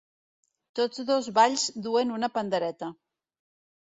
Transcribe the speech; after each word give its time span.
Tots 0.79 1.03
dos 1.11 1.29
balls 1.39 1.67
duen 1.89 2.15
una 2.17 2.31
pandereta. 2.39 2.91